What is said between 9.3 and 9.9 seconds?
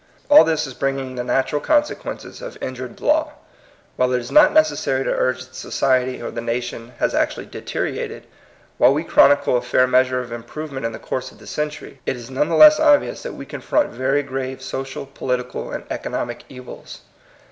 icle a fair